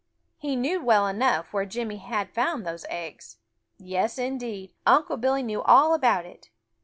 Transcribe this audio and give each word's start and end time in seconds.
He 0.39 0.55
knew 0.55 0.83
well 0.83 1.05
enough 1.05 1.53
where 1.53 1.63
Jimmy 1.63 1.97
had 1.97 2.31
found 2.33 2.65
those 2.65 2.87
eggs. 2.89 3.37
Yes, 3.77 4.17
indeed, 4.17 4.73
Unc' 4.83 5.21
Billy 5.21 5.43
knew 5.43 5.61
all 5.61 5.93
about 5.93 6.25
it. 6.25 6.49